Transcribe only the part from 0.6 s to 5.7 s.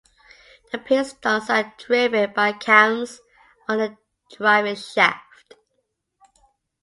The pistons are driven by cams on the driving shaft.